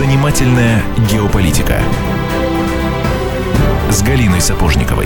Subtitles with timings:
[0.00, 1.74] Занимательная геополитика
[3.90, 5.04] с Галиной Сапожниковой.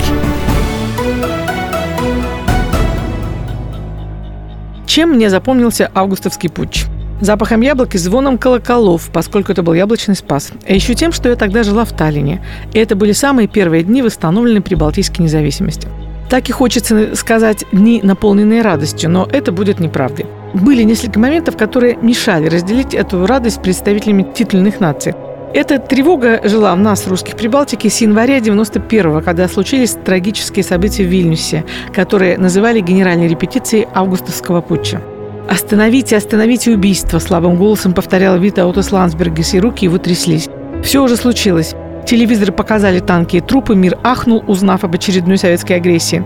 [4.87, 6.85] Чем мне запомнился августовский путч?
[7.21, 10.53] Запахом яблок и звоном колоколов, поскольку это был яблочный спас.
[10.65, 12.41] А еще тем, что я тогда жила в Таллине.
[12.73, 15.89] И это были самые первые дни восстановленной прибалтийской независимости.
[16.31, 20.27] Так и хочется сказать дни, наполненные радостью, но это будет неправдой.
[20.55, 25.13] Были несколько моментов, которые мешали разделить эту радость представителями титульных наций.
[25.53, 31.09] Эта тревога жила в нас, русских Прибалтики, с января 91-го, когда случились трагические события в
[31.09, 35.01] Вильнюсе, которые называли генеральной репетицией августовского путча.
[35.49, 40.49] «Остановите, остановите убийство!»– слабым голосом повторял Вита Аутос Ландсбергес, и руки его тряслись.
[40.83, 41.75] Все уже случилось.
[42.07, 46.23] Телевизоры показали танки и трупы, мир ахнул, узнав об очередной советской агрессии.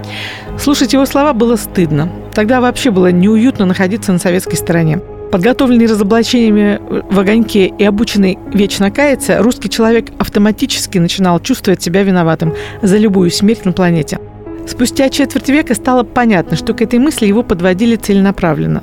[0.59, 2.11] Слушать его слова было стыдно.
[2.35, 5.01] Тогда вообще было неуютно находиться на советской стороне.
[5.31, 12.55] Подготовленный разоблачениями в огоньке и обученный вечно каяться, русский человек автоматически начинал чувствовать себя виноватым
[12.83, 14.19] за любую смерть на планете.
[14.67, 18.83] Спустя четверть века стало понятно, что к этой мысли его подводили целенаправленно.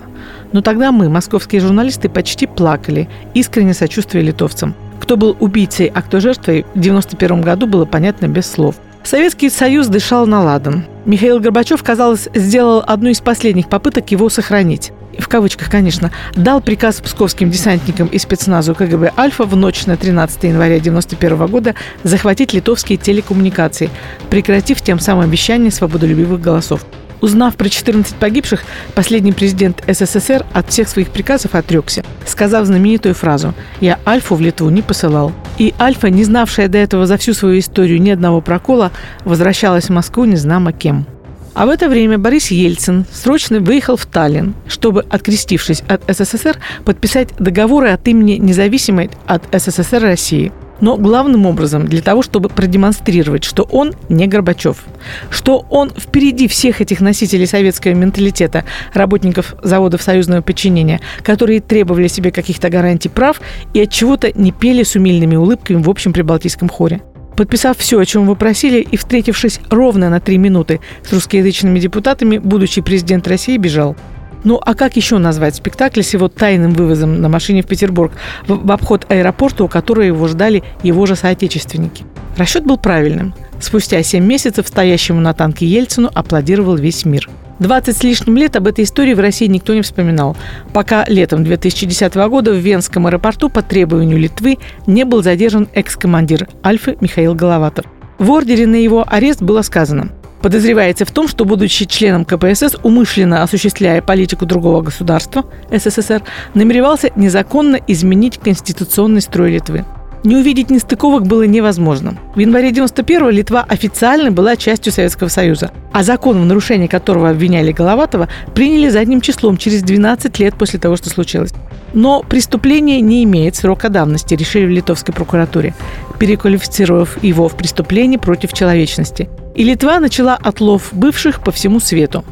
[0.52, 4.75] Но тогда мы, московские журналисты, почти плакали, искренне сочувствуя литовцам.
[4.99, 8.75] Кто был убийцей, а кто жертвой, в 1991 году было понятно без слов.
[9.03, 10.85] Советский Союз дышал на ладан.
[11.05, 17.02] Михаил Горбачев, казалось, сделал одну из последних попыток его сохранить в кавычках, конечно, дал приказ
[17.02, 22.97] псковским десантникам и спецназу КГБ «Альфа» в ночь на 13 января 1991 года захватить литовские
[22.97, 23.89] телекоммуникации,
[24.30, 26.85] прекратив тем самым вещание свободолюбивых голосов.
[27.21, 28.63] Узнав про 14 погибших,
[28.94, 34.69] последний президент СССР от всех своих приказов отрекся, сказав знаменитую фразу «Я Альфу в Литву
[34.69, 35.31] не посылал».
[35.58, 38.91] И Альфа, не знавшая до этого за всю свою историю ни одного прокола,
[39.23, 41.05] возвращалась в Москву незнамо кем.
[41.53, 47.30] А в это время Борис Ельцин срочно выехал в Таллин, чтобы, открестившись от СССР, подписать
[47.39, 53.63] договоры от имени независимой от СССР России– но главным образом для того, чтобы продемонстрировать, что
[53.63, 54.83] он не Горбачев,
[55.30, 62.31] что он впереди всех этих носителей советского менталитета, работников заводов союзного подчинения, которые требовали себе
[62.31, 63.41] каких-то гарантий прав
[63.73, 67.02] и от чего-то не пели с умильными улыбками в общем прибалтийском хоре.
[67.35, 72.37] Подписав все, о чем вы просили, и встретившись ровно на три минуты с русскоязычными депутатами,
[72.37, 73.97] будущий президент России бежал.
[74.45, 78.14] Ну, а как еще назвать спектакль с его тайным вывозом на машине в Петербург
[78.48, 82.06] в, в обход аэропорта, у которого его ждали его же соотечественники?
[82.38, 83.33] Расчет был правильным.
[83.60, 87.28] Спустя 7 месяцев стоящему на танке Ельцину аплодировал весь мир.
[87.58, 90.38] 20 с лишним лет об этой истории в России никто не вспоминал,
[90.73, 96.98] пока летом 2010 года в Венском аэропорту по требованию Литвы не был задержан экс-командир Альфы
[97.02, 97.86] Михаил Головатов.
[98.20, 100.12] В ордере на его арест было сказано
[100.45, 106.22] Подозревается в том, что, будучи членом КПСС, умышленно осуществляя политику другого государства, СССР,
[106.54, 109.86] намеревался незаконно изменить конституционный строй Литвы.
[110.23, 112.20] Не увидеть нестыковок было невозможно.
[112.36, 117.72] В январе 91-го Литва официально была частью Советского Союза, а закон, в нарушении которого обвиняли
[117.72, 121.54] Головатова, приняли задним числом через 12 лет после того, что случилось.
[121.95, 125.73] Но преступление не имеет срока давности, решили в литовской прокуратуре,
[126.17, 129.30] переквалифицировав его в преступление против человечности.
[129.56, 132.25] И Литва начала отлов бывших по всему свету.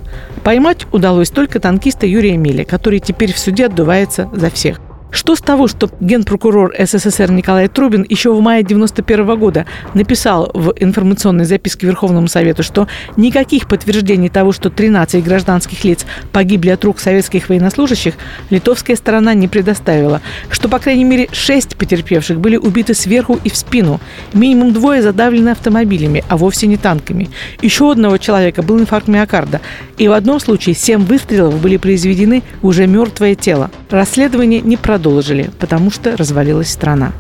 [0.44, 4.80] Поймать удалось только танкиста Юрия Миля, который теперь в суде отдувается за всех–
[5.14, 10.74] что с того, что генпрокурор СССР Николай Трубин еще в мае 1991 года написал в
[10.76, 17.00] информационной записке Верховному Совету, что никаких подтверждений того, что 13 гражданских лиц погибли от рук
[17.00, 18.16] советских военнослужащих,
[18.50, 23.56] литовская сторона не предоставила, что, по крайней мере, 6 потерпевших были убиты сверху и в
[23.56, 24.02] спину,
[24.34, 27.30] минимум двое задавлены автомобилями, а вовсе не танками.
[27.62, 29.62] Еще одного человека был инфаркт миокарда,
[29.98, 33.70] и в одном случае 7 выстрелов были произведены уже мертвое тело.
[33.94, 37.12] Расследование не продолжили, потому что развалилась страна.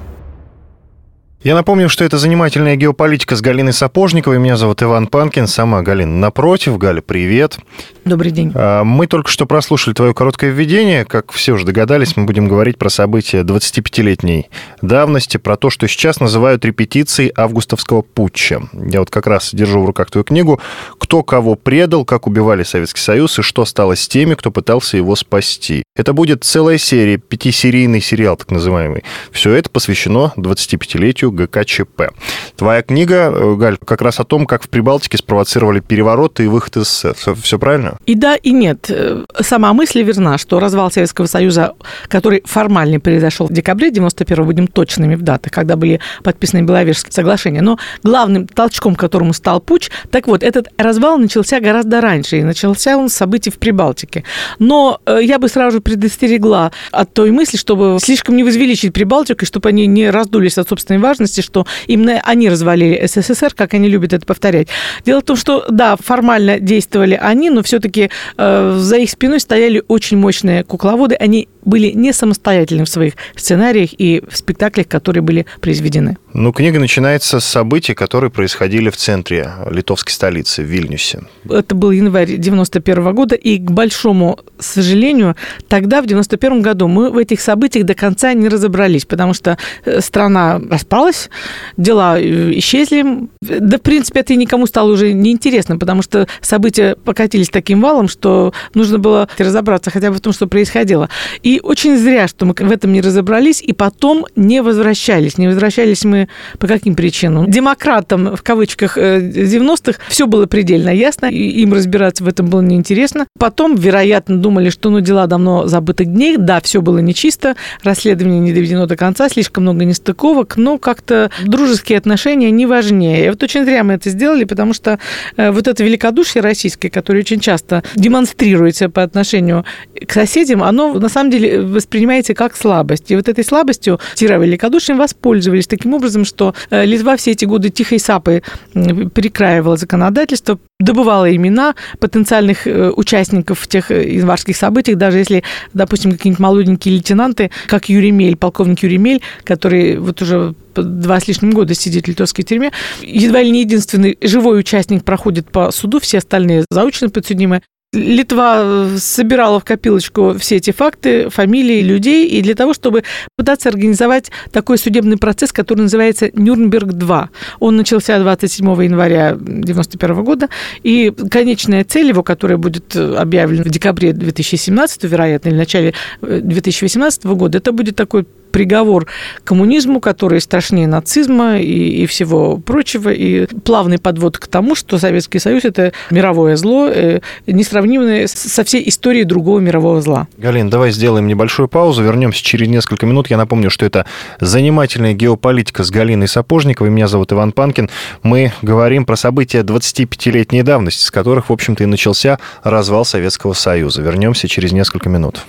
[1.43, 4.39] Я напомню, что это занимательная геополитика с Галиной Сапожниковой.
[4.39, 6.77] Меня зовут Иван Панкин, сама Галина напротив.
[6.77, 7.57] Галя, привет.
[8.05, 8.53] Добрый день.
[8.55, 11.03] А, мы только что прослушали твое короткое введение.
[11.03, 14.49] Как все уже догадались, мы будем говорить про события 25-летней
[14.81, 18.61] давности, про то, что сейчас называют репетицией августовского путча.
[18.71, 20.61] Я вот как раз держу в руках твою книгу
[20.97, 25.13] «Кто кого предал, как убивали Советский Союз и что стало с теми, кто пытался его
[25.17, 25.83] спасти».
[25.97, 29.03] Это будет целая серия, пятисерийный сериал так называемый.
[29.31, 32.13] Все это посвящено 25-летию ГКЧП.
[32.55, 36.77] Твоя книга, э, Галь, как раз о том, как в Прибалтике спровоцировали переворот и выход
[36.77, 37.15] из СССР.
[37.15, 37.97] Все, все правильно?
[38.05, 38.85] И да, и нет.
[38.89, 41.73] Э, сама мысль верна, что развал Советского Союза,
[42.07, 47.61] который формально произошел в декабре 91 будем точными в датах, когда были подписаны Беловежские соглашения,
[47.61, 52.97] но главным толчком, которому стал путь, так вот, этот развал начался гораздо раньше, и начался
[52.97, 54.23] он с событий в Прибалтике.
[54.59, 59.45] Но э, я бы сразу предостерегла от той мысли, чтобы слишком не возвеличить Прибалтику, и
[59.45, 64.13] чтобы они не раздулись от собственной важности, что именно они развалили СССР, как они любят
[64.13, 64.67] это повторять.
[65.05, 69.83] Дело в том, что, да, формально действовали они, но все-таки э, за их спиной стояли
[69.87, 71.15] очень мощные кукловоды.
[71.15, 76.17] Они были не самостоятельны в своих сценариях и в спектаклях, которые были произведены.
[76.33, 81.21] Ну, книга начинается с событий, которые происходили в центре литовской столицы, в Вильнюсе.
[81.49, 85.35] Это был январь 91 года, и, к большому сожалению,
[85.67, 90.01] тогда, в 91 году, мы в этих событиях до конца не разобрались, потому что э,
[90.01, 91.29] страна распалась,
[91.77, 93.27] дела э, исчезли.
[93.41, 98.07] Да, в принципе, это и никому стало уже неинтересно, потому что события покатились таким валом,
[98.07, 101.09] что нужно было разобраться хотя бы в том, что происходило.
[101.43, 105.37] И очень зря, что мы в этом не разобрались, и потом не возвращались.
[105.37, 106.29] Не возвращались мы
[106.59, 107.49] по каким причинам?
[107.49, 112.61] Демократам, в кавычках, 90-х э, все было предельно ясно, и им разбираться в этом было
[112.61, 113.27] неинтересно.
[113.37, 118.53] Потом, вероятно, думали, что ну, дела давно забытых дней, да, все было нечисто, расследование не
[118.53, 123.25] доведено до конца, слишком много нестыковок, но как-то дружеские отношения не важнее.
[123.25, 124.99] И вот очень зря мы это сделали, потому что
[125.37, 129.65] э, вот это великодушие российское, которое очень часто демонстрируется по отношению
[130.05, 133.11] к соседям, оно на самом деле воспринимается как слабость.
[133.11, 137.69] И вот этой слабостью Тира великодушием воспользовались таким образом, что э, Литва все эти годы
[137.69, 138.43] тихой сапой
[138.73, 145.43] перекраивала законодательство, добывала имена потенциальных э, участников тех э, январских событиях, даже если,
[145.73, 151.27] допустим, какие-нибудь молоденькие лейтенанты, как Юрий Мель, полковник Юрий Мель, который вот уже два с
[151.27, 152.71] лишним года сидит в литовской тюрьме.
[153.01, 157.61] Едва ли не единственный живой участник проходит по суду, все остальные заочно подсудимые.
[157.93, 163.03] Литва э, собирала в копилочку все эти факты, фамилии людей, и для того, чтобы
[163.37, 167.27] пытаться организовать такой судебный процесс, который называется Нюрнберг-2.
[167.59, 170.49] Он начался 27 января 1991 года,
[170.81, 175.93] и конечная цель его, которая будет э, объявлена в декабре 2017, вероятно, или в начале
[176.21, 179.07] 2018 э, года, это будет такой приговор
[179.43, 185.39] коммунизму, который страшнее нацизма и, и всего прочего, и плавный подвод к тому, что Советский
[185.39, 190.27] Союз– это мировое зло, э, несравнимое со всей историей другого мирового зла.
[190.37, 193.29] Галин, давай сделаем небольшую паузу, вернемся через несколько минут.
[193.29, 194.05] Я напомню, что это
[194.39, 196.91] занимательная геополитика с Галиной Сапожниковой.
[196.91, 197.89] Меня зовут Иван Панкин.
[198.21, 204.03] Мы говорим про события 25-летней давности, с которых, в общем-то, и начался развал Советского Союза.
[204.03, 205.43] Вернемся через несколько минут.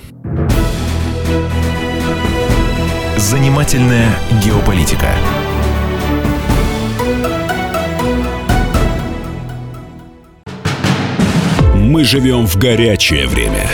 [3.31, 5.09] Занимательная геополитика.
[11.75, 13.67] Мы живем в горячее время.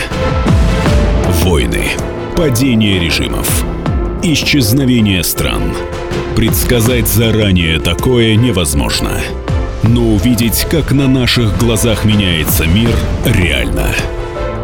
[1.43, 1.83] Войны,
[2.37, 3.65] падение режимов,
[4.23, 5.73] исчезновение стран.
[6.37, 9.19] Предсказать заранее такое невозможно.
[9.83, 12.95] Но увидеть, как на наших глазах меняется мир,
[13.25, 13.89] реально.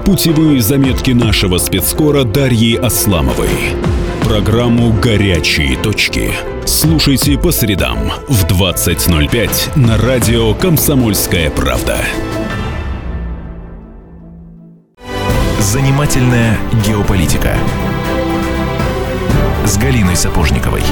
[0.06, 3.50] Путевые заметки нашего спецкора Дарьи Асламовой–
[4.28, 6.34] Программу «Горячие точки»
[6.66, 11.98] слушайте по средам в 20.05 на радио «Комсомольская правда».
[15.62, 17.56] Занимательная геополитика
[19.66, 20.84] с Галиной Сапожниковой.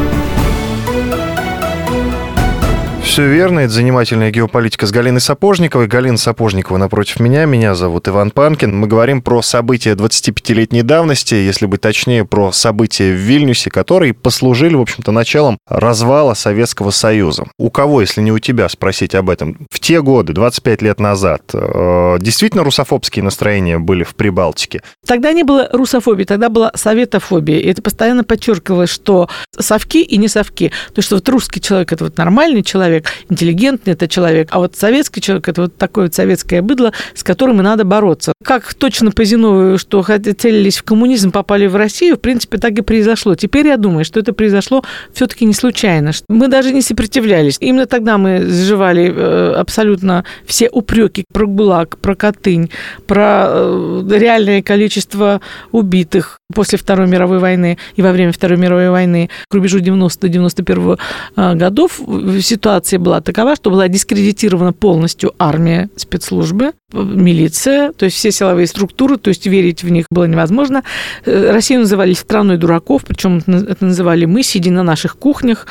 [3.15, 5.87] Все верно, это занимательная геополитика с Галиной Сапожниковой.
[5.87, 8.77] Галина Сапожникова напротив меня, меня зовут Иван Панкин.
[8.77, 14.75] Мы говорим про события 25-летней давности, если быть точнее, про события в Вильнюсе, которые послужили,
[14.75, 17.45] в общем-то, началом развала Советского Союза.
[17.57, 19.65] У кого, если не у тебя, спросить об этом?
[19.71, 24.81] В те годы, 25 лет назад, э, действительно русофобские настроения были в Прибалтике?
[25.07, 27.59] Тогда не было русофобии, тогда была советофобия.
[27.59, 30.73] И это постоянно подчеркивалось, что совки и не совки.
[30.93, 35.21] То, что вот русский человек– это вот нормальный человек, интеллигентный это человек, а вот советский
[35.21, 38.33] человек это вот такое вот советское быдло, с которым и надо бороться.
[38.43, 42.81] Как точно по Зиновию, что целились в коммунизм, попали в Россию, в принципе, так и
[42.81, 43.35] произошло.
[43.35, 44.83] Теперь я думаю, что это произошло
[45.13, 46.11] все-таки не случайно.
[46.27, 47.57] Мы даже не сопротивлялись.
[47.59, 52.69] Именно тогда мы сживали э, абсолютно все упреки про ГУЛАГ, про Катынь,
[53.07, 59.29] про э, реальное количество убитых после Второй мировой войны и во время Второй мировой войны
[59.49, 60.99] к рубежу 90-91
[61.35, 61.99] э, годов.
[62.41, 68.67] Ситуация ситуация была такова, что была дискредитирована полностью армия спецслужбы, милиция, то есть все силовые
[68.67, 70.83] структуры, то есть верить в них было невозможно.
[71.25, 75.67] Э, Россию называли страной дураков, причем это называли мы, сидя на наших кухнях.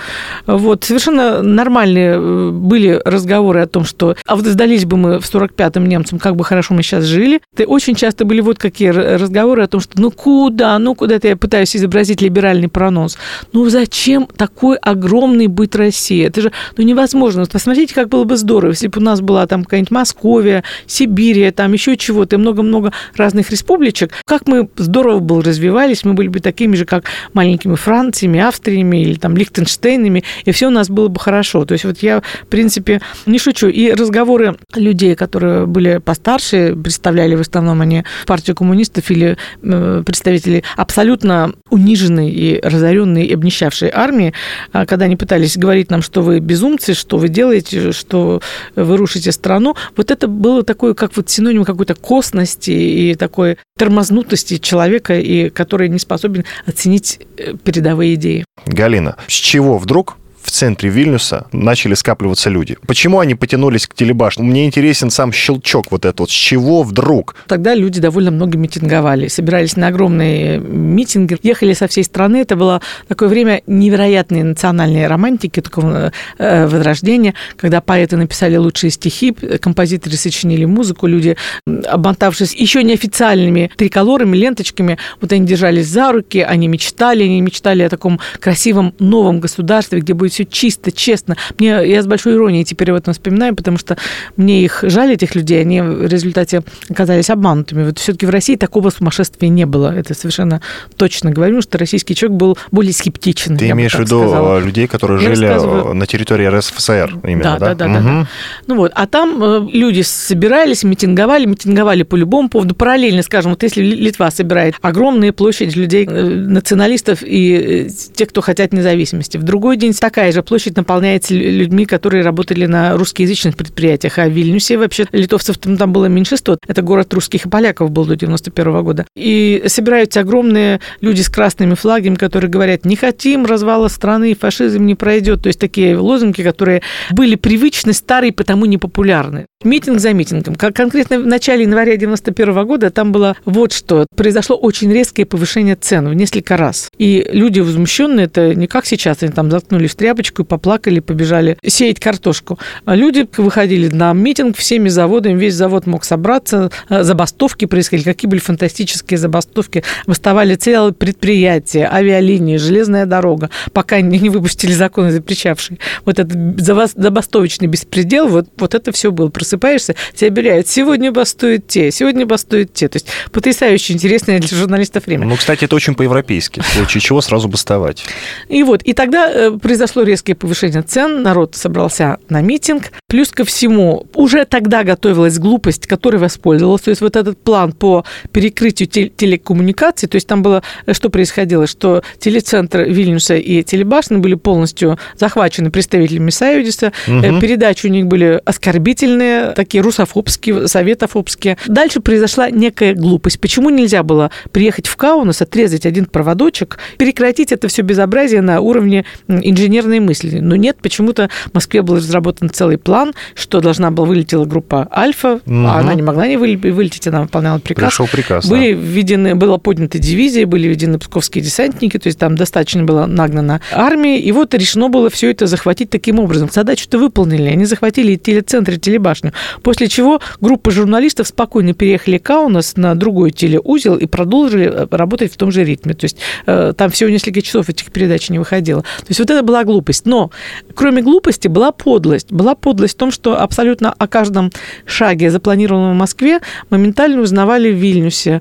[0.47, 0.85] Вот.
[0.85, 5.87] Совершенно нормальные э, были разговоры о том, что а вот сдались бы мы в 45-м
[5.87, 7.41] немцам, как бы хорошо мы сейчас жили.
[7.57, 11.29] И очень часто были вот какие разговоры о том, что ну куда, ну куда это
[11.29, 13.19] я пытаюсь изобразить либеральный пронос.
[13.53, 16.25] Ну зачем такой огромный быть России?
[16.25, 17.47] Это же ну, невозможно.
[17.47, 21.05] Посмотрите, как было бы здорово, если бы у нас была там какая-нибудь Московия, Сибирь,
[21.51, 24.13] там еще чего-то, много-много разных республичек.
[24.27, 29.15] Как мы здорово бы развивались, мы были бы такими же, как маленькими Франциями, Австриями или
[29.15, 31.65] там Лихтенштейнами, и все у нас было бы хорошо.
[31.65, 33.69] То есть вот я, в принципе, не шучу.
[33.69, 40.63] И разговоры людей, которые были постарше, представляли в основном они партию коммунистов или э, представители
[40.77, 44.33] абсолютно униженной и разоренной и обнищавшей армии,
[44.73, 48.41] а когда они пытались говорить нам, что вы безумцы, что вы делаете, что
[48.77, 54.59] вы рушите страну, вот это было такое, как вот синоним какой-то косности и такой тормознутости
[54.59, 58.45] человека, и который не способен оценить э, передовые идеи.
[58.67, 62.77] Галина, с чего вдруг в центре Вильнюса начали скапливаться люди.
[62.87, 64.45] Почему они потянулись к телебашне?
[64.45, 66.31] Мне интересен сам щелчок вот этот.
[66.31, 67.35] С чего вдруг?
[67.49, 69.29] Тогда люди довольно много митинговали.
[69.29, 72.43] Собирались на огромные митинги, ехали со всей страны.
[72.43, 79.33] Это было такое время невероятной национальной романтики, такого э, возрождения, когда поэты написали лучшие стихи,
[79.33, 81.37] композиторы сочинили музыку, люди,
[81.67, 87.89] обмотавшись еще неофициальными триколорами, ленточками, вот они держались за руки, они мечтали, они мечтали о
[87.89, 91.37] таком красивом новом государстве, где будет все чисто, честно.
[91.59, 93.97] Мне, я с большой иронией теперь об этом вспоминаю, потому что
[94.37, 97.85] мне их жаль, этих людей, они в результате оказались обманутыми.
[97.85, 99.95] Вот все-таки в России такого сумасшествия не было.
[99.95, 100.61] Это совершенно
[100.97, 103.57] точно говорю, что российский человек был более скептичен.
[103.57, 104.59] Ты имеешь в виду сказала.
[104.59, 105.95] людей, которые я жили рассказываю...
[105.95, 107.59] на территории РСФСР именно, да?
[107.59, 108.05] Да, да, да, угу.
[108.05, 108.29] да.
[108.67, 112.75] Ну вот, а там э, люди собирались, митинговали, митинговали по любому поводу.
[112.75, 118.41] Параллельно, скажем, вот если Литва собирает огромные площади людей, э, националистов и э, тех, кто
[118.41, 119.37] хотят независимости.
[119.37, 124.19] В другой день такая такая же площадь наполняется людьми, которые работали на русскоязычных предприятиях.
[124.19, 126.57] А в Вильнюсе вообще литовцев там, там было меньшинство.
[126.67, 129.07] Это город русских и поляков был до 91 года.
[129.15, 134.95] И собираются огромные люди с красными флагами, которые говорят, не хотим развала страны, фашизм не
[134.95, 135.43] пройдет.
[135.43, 139.45] То есть такие лозунги, которые были привычны, старые, потому непопулярны.
[139.65, 140.55] Митинг за митингом.
[140.55, 144.07] Конкретно в начале января 91 года там было вот что.
[144.15, 146.91] Произошло очень резкое повышение цен в несколько раз.
[146.99, 151.57] И люди возмущенные, это не как сейчас, они там заткнулись в тряпочку и поплакали, побежали
[151.67, 152.59] сеять картошку.
[152.87, 158.41] Люди выходили на митинг всеми заводами, весь завод мог собраться, э, забастовки происходили, какие были
[158.41, 159.83] фантастические забастовки.
[160.07, 168.29] Выставали целые предприятия, авиалинии, железная дорога, пока не выпустили законы, запрещавшие вот этот забастовочный беспредел,
[168.29, 169.31] вот, вот это все было.
[169.55, 172.89] Просыпаешься, тебя объявляют, сегодня бастуют те, сегодня бастуют те.
[172.89, 175.27] То есть потрясающе интересное для журналистов время.
[175.27, 178.05] Ну, кстати, это очень по-европейски, в случае чего сразу бастовать.
[178.49, 182.93] И вот, и тогда э, произошло резкое повышение цен, народ собрался на митинг.
[183.09, 186.83] Плюс ко всему, уже тогда готовилась глупость, которой воспользовалась.
[186.83, 192.03] То есть вот этот план по перекрытию телекоммуникаций, то есть там было, что происходило, что
[192.19, 197.41] телецентр Вильнюса и телебашня были полностью захвачены представителями Союза, угу.
[197.41, 201.57] передачи у них были оскорбительные, такие русофобские, советофобские.
[201.67, 203.41] Дальше произошла некая глупость.
[203.41, 209.05] Почему нельзя было приехать в Каунас, отрезать один проводочек, прекратить это все безобразие на уровне
[209.29, 210.39] инженерные мысли.
[210.41, 215.41] Но нет, почему-то в Москве был разработан целый план, что должна была вылетела группа Альфа,
[215.45, 215.67] угу.
[215.67, 217.91] а она не могла не вылететь, она выполняла приказ.
[217.91, 218.81] Пришел приказ, Были да.
[218.81, 224.19] введены, была поднята дивизия, были введены псковские десантники, то есть там достаточно было нагнана армии,
[224.19, 226.49] и вот решено было все это захватить таким образом.
[226.53, 228.79] Задачу-то выполнили, они захватили телецентр и
[229.25, 235.33] телебашню, после чего группа журналистов спокойно переехали Каунас на другой телеузел и продолжили э, работать
[235.33, 235.95] в том же ритме.
[235.95, 238.83] То есть э, там всего несколько часов этих передач не выходило.
[238.83, 240.07] То есть вот это была глупость.
[240.07, 240.31] Но
[240.75, 242.33] кроме глупости была подлость.
[242.33, 244.51] Была подлость в том, что абсолютно о каждом
[244.87, 246.41] шаге, запланированном в Москве,
[246.71, 248.41] моментально узнавали в Вильнюсе.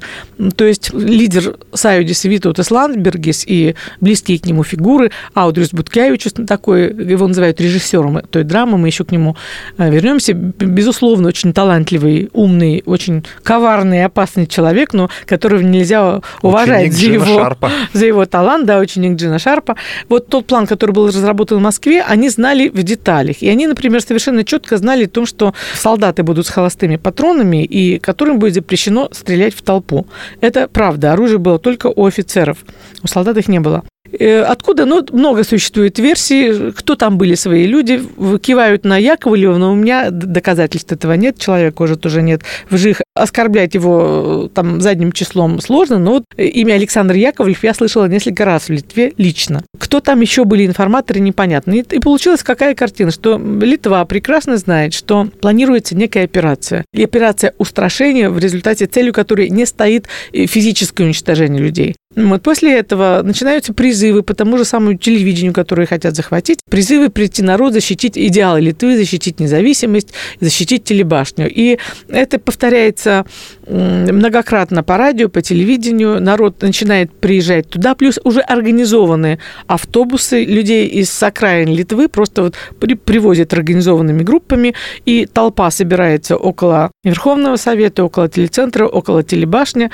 [0.55, 7.27] То есть лидер Саюдис Витаутас Ландбергис и близкие к нему фигуры, Аудрис Буткевич, такой, его
[7.27, 9.35] называют режиссером той драмы, мы еще к нему
[9.77, 10.33] э, вернемся.
[10.73, 17.57] Безусловно, очень талантливый, умный, очень коварный и опасный человек, но которого нельзя уважать за его,
[17.93, 19.75] за его талант, да, ученик Джина Шарпа.
[20.09, 23.41] Вот тот план, который был разработан в Москве, они знали в деталях.
[23.41, 27.99] И они, например, совершенно четко знали о том, что солдаты будут с холостыми патронами, и
[27.99, 30.07] которым будет запрещено стрелять в толпу.
[30.41, 31.13] Это правда.
[31.13, 32.57] Оружие было только у офицеров.
[33.03, 33.83] У солдат их не было.
[34.19, 34.85] Э, откуда?
[34.85, 38.01] Ну, много существует версий, кто там были свои люди,
[38.41, 43.01] кивают на Яковлева, но у меня доказательств этого нет, человека уже тоже нет в жих.
[43.15, 48.63] Оскорблять его там задним числом сложно, но вот имя Александр Яковлев я слышала несколько раз
[48.63, 49.63] в Литве лично.
[49.77, 51.73] Кто там еще были информаторы, непонятно.
[51.73, 56.85] И получилась какая картина, что Литва прекрасно знает, что планируется некая операция.
[56.93, 61.95] И операция устрашения, в результате целью которой не стоит физическое уничтожение людей.
[62.15, 66.59] Вот после этого начинаются призывы по тому же самому телевидению, которое хотят захватить.
[66.69, 71.49] Призывы прийти народ, защитить идеалы Литвы, защитить независимость, защитить телебашню.
[71.49, 73.25] И это повторяется
[73.67, 76.21] многократно по радио, по телевидению.
[76.21, 83.53] Народ начинает приезжать туда, плюс уже организованные автобусы людей из окраин Литвы просто вот привозят
[83.53, 89.89] организованными группами, и толпа собирается около Верховного Совета, около телецентра, около телебашни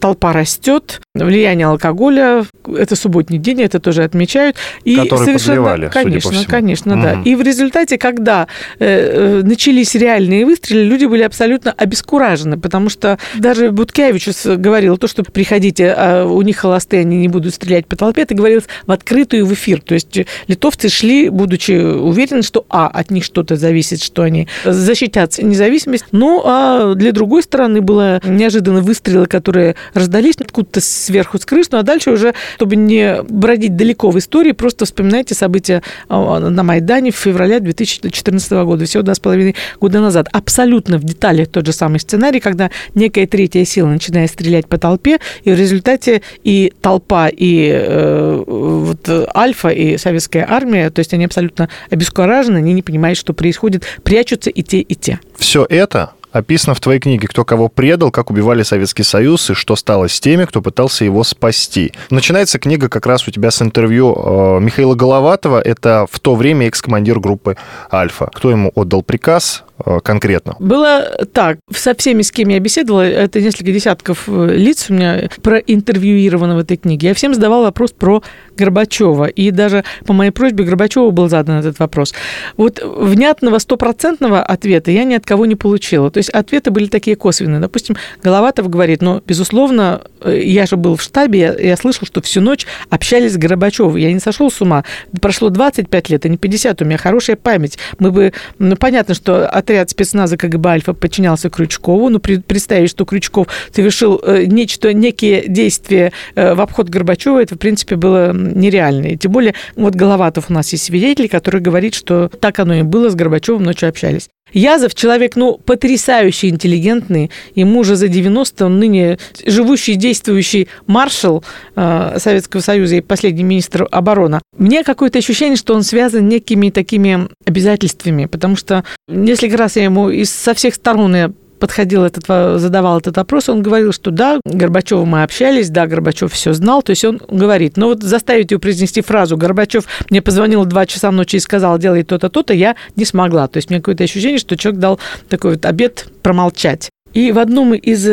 [0.00, 4.56] толпа растет, влияние алкоголя, это субботний день, это тоже отмечают.
[4.84, 7.02] И Которые совершенно, конечно, конечно, угу.
[7.02, 7.22] да.
[7.24, 13.18] И в результате, когда э, э, начались реальные выстрелы, люди были абсолютно обескуражены, потому что
[13.36, 17.96] даже Буткевич говорил то, что приходите, а у них холостые, они не будут стрелять по
[17.96, 19.82] толпе, это говорилось в открытую в эфир.
[19.82, 25.38] То есть литовцы шли, будучи уверены, что, а, от них что-то зависит, что они защитят
[25.38, 31.66] независимость, ну, а для другой стороны было неожиданно выстрелы, которые раздались откуда-то сверху с крыш,
[31.70, 36.62] ну а дальше уже, чтобы не бродить далеко в истории, просто вспоминайте события а, на
[36.62, 40.28] Майдане в феврале 2014 года, всего два с половиной года назад.
[40.32, 45.18] Абсолютно в деталях тот же самый сценарий, когда некая третья сила начинает стрелять по толпе,
[45.44, 51.24] и в результате и толпа, и э, вот Альфа, и советская армия, то есть они
[51.24, 55.20] абсолютно обескуражены, они не понимают, что происходит, прячутся и те, и те.
[55.36, 59.76] Все это описано в твоей книге, кто кого предал, как убивали Советский Союз и что
[59.76, 61.92] стало с теми, кто пытался его спасти.
[62.10, 65.60] Начинается книга как раз у тебя с интервью э, Михаила Головатова.
[65.60, 67.56] Это в то время экс-командир группы
[67.92, 68.30] «Альфа».
[68.32, 69.64] Кто ему отдал приказ,
[70.02, 70.56] конкретно?
[70.58, 71.58] Было так.
[71.72, 76.58] Со всеми, с кем я беседовала, это несколько десятков э, лиц у меня проинтервьюировано в
[76.58, 77.08] этой книге.
[77.08, 78.22] Я всем задавала вопрос про
[78.56, 79.26] Горбачева.
[79.26, 82.14] И даже по моей просьбе Горбачеву был задан этот вопрос.
[82.56, 86.10] Вот внятного стопроцентного ответа я ни от кого не получила.
[86.10, 87.60] То есть ответы были такие косвенные.
[87.60, 92.20] Допустим, Головатов говорит, ну, безусловно, э, я же был в штабе, я, я слышал, что
[92.20, 93.96] всю ночь общались с Горбачевым.
[93.96, 94.84] Я не сошел с ума.
[95.20, 96.82] Прошло 25 лет, а не 50.
[96.82, 97.78] У меня хорошая память.
[97.98, 98.32] Мы бы...
[98.58, 102.08] Ну, понятно, что от отряд спецназа КГБ «Альфа» подчинялся Крючкову.
[102.08, 107.58] Ну, представить, что Крючков совершил э, нечто, некие действия э, в обход Горбачева, это, в
[107.58, 109.06] принципе, было нереально.
[109.06, 112.82] И тем более, вот Головатов у нас есть свидетель, который говорит, что так оно и
[112.82, 114.28] было, с Горбачевым ночью общались.
[114.52, 117.30] Язов человек, ну, потрясающе интеллигентный.
[117.54, 121.44] Ему уже за 90 он ныне живущий, действующий маршал
[121.76, 124.40] э, Советского Союза и последний министр обороны.
[124.56, 130.10] Мне какое-то ощущение, что он связан некими такими обязательствами, потому что несколько раз я ему
[130.10, 132.26] из, со всех сторон я подходил этот,
[132.60, 136.90] задавал этот вопрос, он говорил, что да, Горбачеву мы общались, да, Горбачев все знал, то
[136.90, 141.36] есть он говорит, но вот заставить ее произнести фразу «Горбачев мне позвонил два часа ночи
[141.36, 143.46] и сказал, делай то-то, то-то», я не смогла.
[143.46, 146.90] То есть мне какое-то ощущение, что человек дал такой вот обед промолчать.
[147.12, 148.08] И в одном из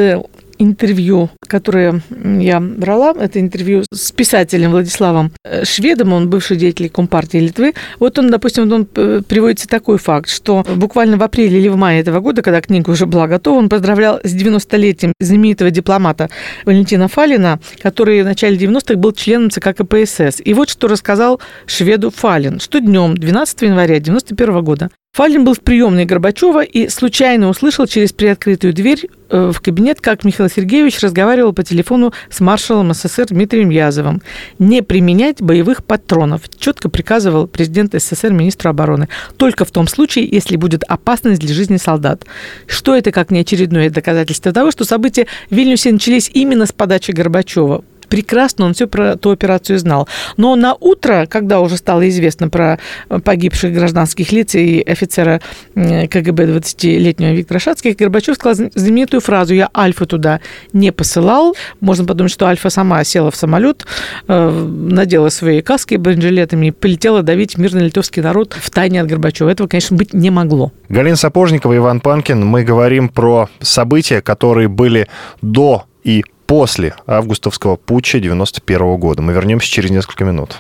[0.60, 2.02] интервью, которое
[2.40, 7.74] я брала, это интервью с писателем Владиславом э, Шведом, он бывший деятель Компартии Литвы.
[8.00, 12.02] Вот он, допустим, он э, приводится такой факт, что буквально в апреле или в мае
[12.02, 16.30] этого года, когда книга уже была готова, он поздравлял с 90-летием знаменитого дипломата
[16.66, 20.42] Валентина Фалина, который в начале 90-х был членом ЦК КПСС.
[20.44, 25.62] И вот что рассказал шведу Фалин, что днем 12 января 91 года Фалин был в
[25.62, 31.54] приемной Горбачева и случайно услышал через приоткрытую дверь э, в кабинет, как Михаил Сергеевич разговаривал
[31.54, 34.22] по телефону с маршалом СССР Дмитрием Язовым.
[34.60, 39.10] Не применять боевых патронов, четко приказывал президент СССР министру обороны.
[39.38, 42.24] Только в том случае, если будет опасность для жизни солдат.
[42.68, 47.84] Что это как неочередное доказательство того, что события в Вильнюсе начались именно с подачи Горбачева
[48.10, 50.08] прекрасно он все про ту операцию знал.
[50.38, 52.80] Но на утро, когда уже стало известно про
[53.24, 55.42] погибших гражданских лиц и офицера
[55.76, 60.42] КГБ 20-летнего Виктора Шацких, Горбачев сказал знаменитую фразу «Я Альфа туда
[60.74, 61.56] не посылал».
[61.80, 63.86] Можно подумать, что Альфа сама села в самолет,
[64.28, 69.50] э, надела свои каски бронежилетами и полетела давить мирный литовский народ в тайне от Горбачева.
[69.50, 70.72] Этого, конечно, быть не могло.
[70.90, 72.46] Галина Сапожникова, Иван Панкин.
[72.46, 75.08] Мы говорим про события, которые были
[75.42, 79.22] до и после августовского путча 91 года.
[79.22, 80.58] Мы вернемся через несколько минут.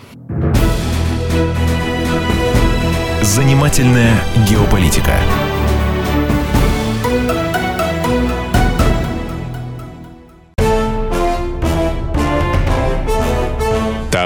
[3.21, 4.13] Занимательная
[4.47, 5.13] геополитика.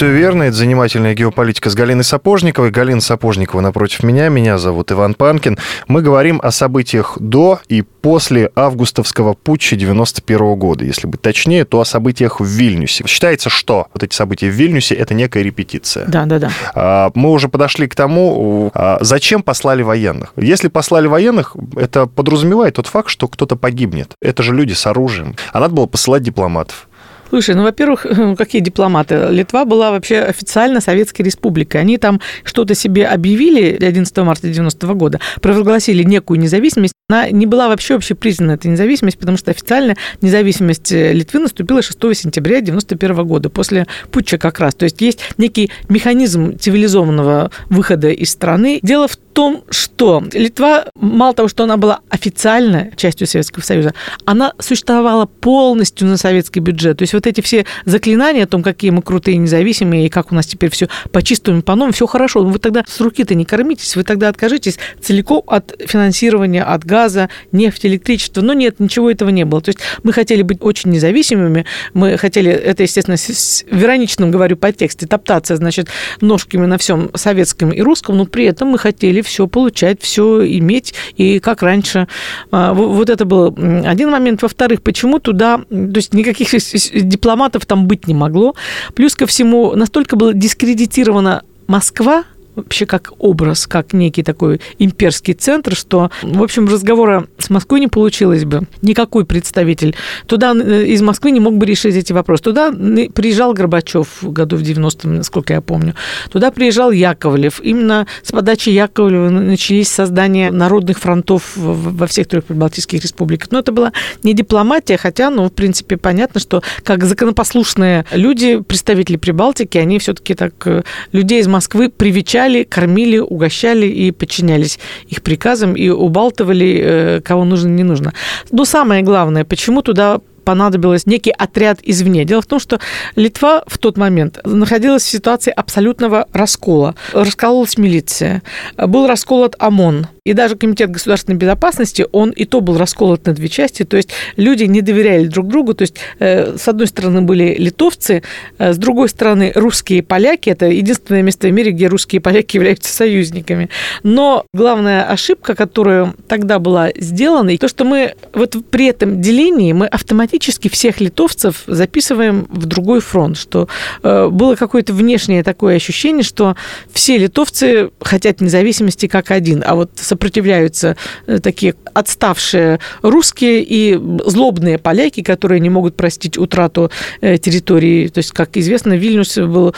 [0.00, 2.70] Все верно, это занимательная геополитика с Галиной Сапожниковой.
[2.70, 5.58] Галина Сапожникова напротив меня, меня зовут Иван Панкин.
[5.88, 10.86] Мы говорим о событиях до и после августовского путча 91 года.
[10.86, 13.06] Если быть точнее, то о событиях в Вильнюсе.
[13.06, 16.06] Считается, что вот эти события в Вильнюсе— это некая репетиция.
[16.06, 16.50] Да, да, да.
[16.74, 20.32] А, мы уже подошли к тому, а, зачем послали военных.
[20.36, 24.14] Если послали военных, это подразумевает тот факт, что кто-то погибнет.
[24.22, 25.36] Это же люди с оружием.
[25.52, 26.88] А надо было посылать дипломатов.
[27.30, 28.06] Слушай, ну, во-первых,
[28.38, 29.28] какие дипломаты?
[29.30, 31.80] Литва была вообще официально Советской Республикой.
[31.80, 36.92] Они там что-то себе объявили 11 марта 90 года, провозгласили некую независимость.
[37.08, 42.60] Она не была вообще общепризнана, эта независимость, потому что официально независимость Литвы наступила 6 сентября
[42.60, 44.74] 91 года, после путча как раз.
[44.74, 48.80] То есть есть некий механизм цивилизованного выхода из страны.
[48.82, 54.52] Дело в том, что Литва, мало того, что она была официально частью Советского Союза, она
[54.58, 56.98] существовала полностью на советский бюджет.
[56.98, 60.34] То есть вот эти все заклинания о том, какие мы крутые, независимые, и как у
[60.34, 62.42] нас теперь все по чистому по новому, все хорошо.
[62.42, 67.28] Но вы тогда с руки-то не кормитесь, вы тогда откажитесь целиком от финансирования, от газа,
[67.52, 68.40] нефти, электричества.
[68.40, 69.60] Но нет, ничего этого не было.
[69.60, 74.72] То есть мы хотели быть очень независимыми, мы хотели, это, естественно, с вероничным, говорю, по
[74.72, 75.88] тексте, топтаться, значит,
[76.20, 80.94] ножками на всем советском и русском, но при этом мы хотели все получать, все иметь,
[81.16, 82.08] и как раньше.
[82.50, 83.54] А, вот это был
[83.84, 84.42] один момент.
[84.42, 88.54] Во-вторых, почему туда, то есть никаких дипломатов там быть не могло.
[88.94, 95.74] Плюс ко всему, настолько была дискредитирована Москва, вообще как образ, как некий такой имперский центр,
[95.74, 98.62] что, в общем, разговора с Москвой не получилось бы.
[98.82, 102.42] Никакой представитель туда э, из Москвы не мог бы решить эти вопросы.
[102.42, 105.94] Туда приезжал Горбачев в году в 90-м, насколько я помню.
[106.30, 107.60] Туда приезжал Яковлев.
[107.60, 113.50] Именно с подачи Яковлева начались создания народных фронтов во всех трех прибалтийских республиках.
[113.50, 119.16] Но это была не дипломатия, хотя, ну, в принципе, понятно, что как законопослушные люди, представители
[119.16, 120.82] Прибалтики, они все-таки так э,
[121.12, 127.44] людей из Москвы привечали встречали, кормили, угощали и подчинялись их приказам и убалтывали, э, кого
[127.44, 128.12] нужно, не нужно.
[128.50, 132.24] Но самое главное, почему туда понадобилось некий отряд извне.
[132.24, 132.80] Дело в том, что
[133.16, 136.94] Литва в тот момент находилась в ситуации абсолютного раскола.
[137.12, 138.42] Раскололась милиция,
[138.76, 143.48] был расколот ОМОН, и даже Комитет государственной безопасности, он и то был расколот на две
[143.48, 147.56] части, то есть люди не доверяли друг другу, то есть э, с одной стороны были
[147.58, 148.22] литовцы,
[148.58, 152.92] э, с другой стороны русские поляки, это единственное место в мире, где русские поляки являются
[152.92, 153.70] союзниками.
[154.04, 159.88] Но главная ошибка, которая тогда была сделана, то, что мы вот при этом делении мы
[159.88, 163.66] автоматически всех литовцев записываем в другой фронт, что
[164.04, 166.54] э, было какое-то внешнее такое ощущение, что
[166.92, 169.90] все литовцы хотят независимости как один, а вот
[170.20, 176.90] сопротивляются э, такие отставшие русские и злобные поляки, которые не могут простить утрату
[177.22, 178.08] э, территории.
[178.08, 179.74] То есть, как известно, Вильнюс был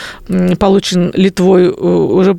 [0.59, 2.33] получен Литвой э, уже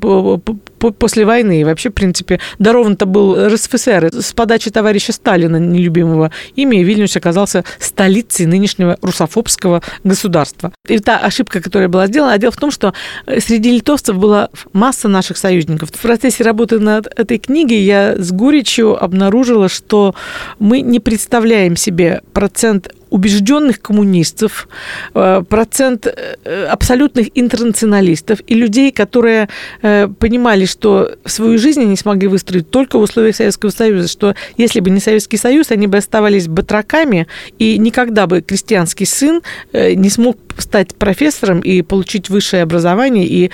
[0.92, 1.60] после войны.
[1.60, 4.10] И вообще, в принципе, дарован-то был РСФСР.
[4.12, 10.72] С подачи товарища Сталина, нелюбимого ими, Вильнюс оказался столицей нынешнего русофобского государства.
[10.88, 12.92] И та ошибка, которая была сделана, а дело в том, что
[13.38, 15.90] среди литовцев была масса наших союзников.
[15.90, 20.14] В процессе работы над этой книгой я с горечью обнаружила, что
[20.58, 24.68] мы не представляем себе процент убежденных коммунистов,
[25.14, 29.48] э, процент э, абсолютных интернационалистов и людей, которые
[29.82, 34.80] э, понимали, что свою жизнь они смогли выстроить только в условиях Советского Союза, что если
[34.80, 37.26] бы не Советский Союз, они бы оставались батраками,
[37.58, 43.50] и никогда бы крестьянский сын не смог стать профессором и получить высшее образование и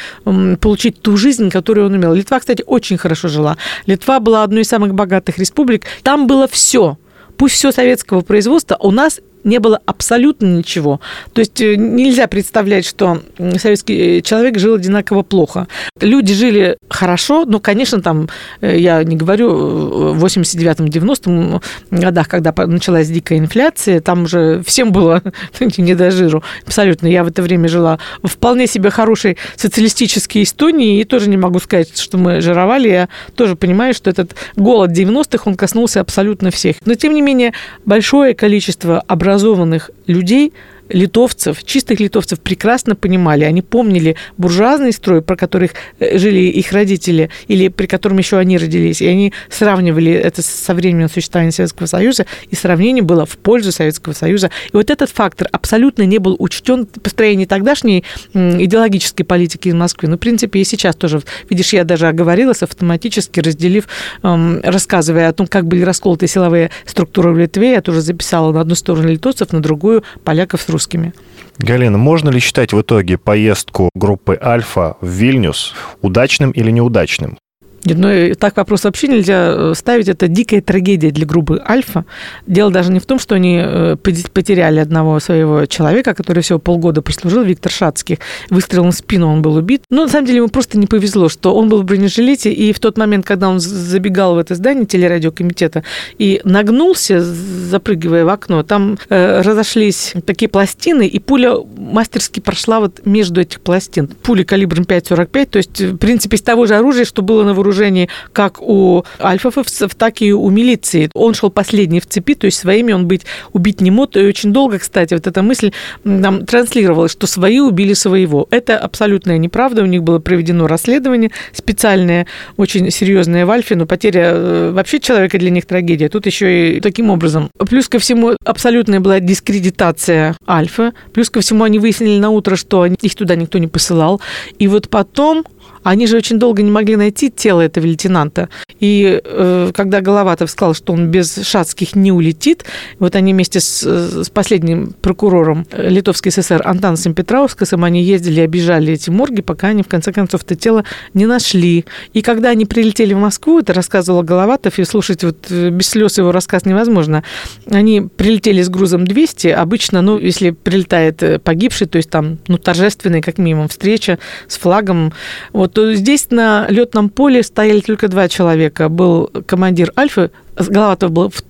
[0.61, 2.14] получить ту жизнь, которую он имел.
[2.14, 3.56] Литва, кстати, очень хорошо жила.
[3.87, 5.85] Литва была одной из самых богатых республик.
[6.02, 6.98] Там было все–
[7.40, 11.00] пусть все советского производства, у нас не было абсолютно ничего.
[11.33, 13.22] То есть э, нельзя представлять, что
[13.57, 15.68] советский э, человек жил одинаково плохо.
[16.00, 18.29] Люди жили хорошо, но, конечно, там,
[18.61, 25.22] э, я не говорю, в 89-90 годах, когда началась дикая инфляция, там уже всем было
[25.79, 26.42] не до жиру.
[26.66, 27.07] Абсолютно.
[27.07, 31.59] Я в это время жила в вполне себе хорошей социалистической Эстонии, и тоже не могу
[31.59, 32.88] сказать, что мы жировали.
[32.88, 36.76] Я тоже понимаю, что этот голод 90-х, он коснулся абсолютно всех.
[36.87, 37.53] Но, тем не менее,
[37.85, 39.00] большое количество
[39.31, 40.53] образованных людей–
[40.90, 43.44] литовцев, чистых литовцев прекрасно понимали.
[43.44, 48.59] Они помнили буржуазный строй, про которых э, жили их родители, или при котором еще они
[48.59, 49.00] родились.
[49.00, 54.12] И они сравнивали это со временем существования Советского Союза, и сравнение было в пользу Советского
[54.12, 54.50] Союза.
[54.72, 60.09] И вот этот фактор абсолютно не был учтен в построении тогдашней идеологической политики в Москве.
[60.09, 61.22] Ну, в принципе, и сейчас тоже.
[61.48, 63.88] Видишь, я даже оговорилась, автоматически разделив,
[64.22, 68.61] эм, рассказывая о том, как были расколоты силовые структуры в Литве, я тоже записала на
[68.61, 71.12] одну сторону литовцев, на другую поляков с русскими русскими.
[71.59, 77.37] Галина, можно ли считать в итоге поездку группы «Альфа» в Вильнюс удачным или неудачным?
[77.85, 80.09] Ну, так вопрос вообще нельзя э, ставить.
[80.09, 82.05] Это дикая трагедия для группы «Альфа».
[82.47, 87.03] Дело даже не в том, что они э, потеряли одного своего человека, который всего полгода
[87.03, 88.19] прослужил, Виктор Шацких.
[88.51, 89.83] Выстрелом в спину он был убит.
[89.90, 92.81] Но, на самом деле, ему просто не повезло, что он был в бронежилете, и в
[92.81, 95.83] тот момент, когда он забегал в это здание телерадиокомитета
[96.19, 103.07] и нагнулся, запрыгивая в окно, там э, разошлись такие пластины, и пуля мастерски прошла вот
[103.07, 104.09] между этих пластин.
[104.09, 107.69] Пули калибром 5,45, то есть, в принципе, из того же оружия, что было на вооружении
[107.70, 111.11] вооружении как у альфовцев, так и у милиции.
[111.14, 114.16] Он шел последний в цепи, то есть своими он быть убить не мог.
[114.16, 115.72] И очень долго, кстати, вот эта мысль
[116.04, 118.48] нам транслировалась, что свои убили своего.
[118.50, 119.83] Это абсолютная неправда.
[119.83, 125.38] У них было проведено расследование специальное, очень серьезное в Альфе, но потеря э, вообще человека
[125.38, 126.09] для них трагедия.
[126.09, 127.50] Тут еще и таким образом.
[127.68, 130.92] Плюс ко всему, абсолютная была дискредитация Альфа.
[131.12, 134.20] Плюс ко всему, они выяснили на утро, что их туда никто не посылал.
[134.59, 135.44] И вот потом
[135.83, 138.49] они же очень долго не могли найти тело этого лейтенанта.
[138.81, 142.64] И э, когда Головатов сказал, что он без Шацких не улетит,
[142.99, 149.11] вот они вместе с, с последним прокурором Литовской ССР Антанасом Петраускасом, они ездили, обижали эти
[149.11, 151.85] морги, пока они в конце концов это тело не нашли.
[152.12, 156.19] И когда они прилетели в Москву, это рассказывал Головатов, и слушать вот э, без слез
[156.19, 157.23] его рассказ невозможно.
[157.71, 162.59] Они прилетели с грузом 200, обычно, ну, если прилетает э, погибший, то есть там, ну,
[162.59, 165.12] торжественная, как минимум, встреча с флагом,
[165.53, 168.88] вот то здесь на летном поле стояли только два человека.
[168.88, 170.30] Был командир Альфы
[170.68, 171.42] Головатов был в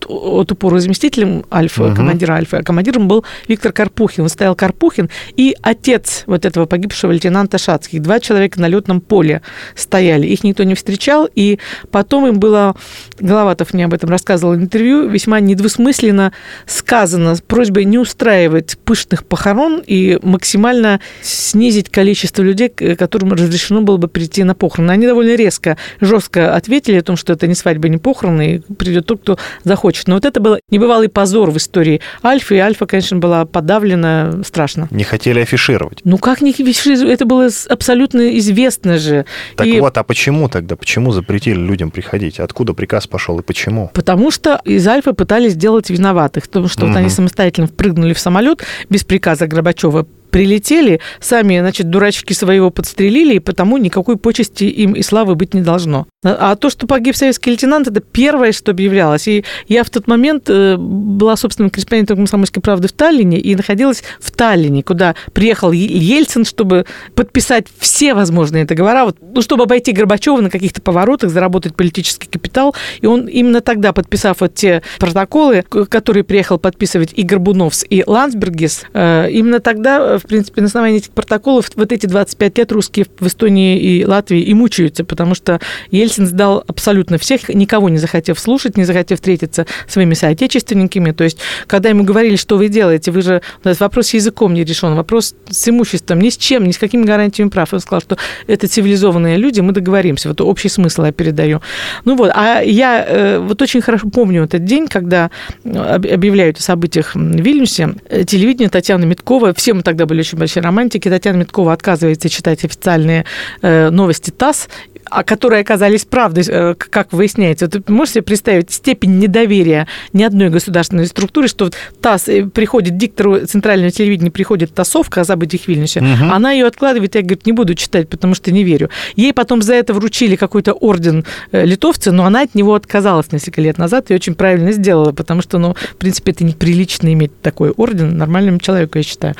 [0.44, 1.96] ту пору заместителем Альфа, угу.
[1.96, 4.29] командира Альфа, а командиром был Виктор Карпухин.
[4.29, 8.03] Стоял Карпухин и отец вот этого погибшего лейтенанта Шацких.
[8.03, 9.42] Два человека на летном поле
[9.75, 10.27] стояли.
[10.27, 11.59] Их никто не встречал, и
[11.90, 12.77] потом им было,
[13.18, 16.33] Головатов мне об этом рассказывал в интервью, весьма недвусмысленно
[16.66, 23.96] сказано с просьбой не устраивать пышных похорон и максимально снизить количество людей, которым разрешено было
[23.96, 24.90] бы прийти на похороны.
[24.92, 29.00] Они довольно резко, жестко ответили о том, что это не свадьба, не похороны, и придет
[29.03, 30.09] тот, кто захочет.
[30.09, 34.89] Но вот это был небывалый позор в истории Альфа, и Альфа, конечно, была подавлена страшно.
[34.91, 36.01] Не хотели афишировать.
[36.05, 37.03] Ну как не афишировать?
[37.03, 39.27] Это было абсолютно известно же.
[39.57, 39.81] Так и...
[39.81, 40.77] вот, а почему тогда?
[40.77, 42.41] Почему запретили людям приходить?
[42.41, 43.91] Откуда приказ пошел и почему?
[43.95, 46.45] Потому что из Альфа пытались сделать виноватых.
[46.45, 46.93] Потому что угу.
[46.93, 53.35] вот они самостоятельно впрыгнули в самолет без приказа Горбачева прилетели, сами, значит, дурачки своего подстрелили,
[53.35, 56.07] и потому никакой почести им и славы быть не должно.
[56.23, 59.27] А то, что погиб советский лейтенант, это первое, что объявлялось.
[59.27, 64.03] И я в тот момент э, была собственным корреспондентом «Комсомольской правды» в Таллине и находилась
[64.21, 70.40] в Таллине, куда приехал Ельцин, чтобы подписать все возможные договора, вот, ну, чтобы обойти Горбачева
[70.40, 72.75] на каких-то поворотах, заработать политический капитал.
[73.01, 78.85] И он именно тогда, подписав вот те протоколы, которые приехал подписывать и Горбуновс, и Ландсбергис,
[78.93, 83.26] э, именно тогда в принципе, на основании этих протоколов вот эти 25 лет русские в
[83.26, 88.76] Эстонии и Латвии и мучаются, потому что Ельцин сдал абсолютно всех, никого не захотев слушать,
[88.76, 91.12] не захотев встретиться своими соотечественниками.
[91.12, 93.42] То есть, когда ему говорили, что вы делаете, вы же...
[93.64, 97.48] Вопрос с языком не решен, вопрос с имуществом, ни с чем, ни с какими гарантиями
[97.48, 97.72] прав.
[97.72, 100.28] Он сказал, что это цивилизованные люди, мы договоримся.
[100.28, 101.61] Вот общий смысл я передаю.
[102.04, 105.30] Ну вот, а я э, вот очень хорошо помню этот день, когда
[105.64, 107.94] объявляют о событиях в Вильнюсе.
[108.26, 111.09] Телевидение Татьяна Миткова, все мы тогда были очень большие романтики.
[111.09, 113.25] Татьяна Миткова отказывается читать официальные
[113.62, 114.68] э, новости ТАСС,
[115.11, 117.68] а которые оказались правдой, э, как выясняется.
[117.73, 122.96] Вот можете себе представить степень недоверия ни одной государственной структуры, что вот ТАСС э, приходит,
[122.96, 126.33] диктору центрального телевидения приходит тассовка о событиях в Вильнюсе, угу.
[126.33, 128.88] она ее откладывает, я, говорит, не буду читать, потому что не верю.
[129.16, 133.61] Ей потом за это вручили какой-то орден э, литовцы, но она от него отказалась несколько
[133.61, 137.70] лет назад и очень правильно сделала, потому что, ну, в принципе, это неприлично иметь такой
[137.70, 139.35] орден нормальному человеку, я считаю.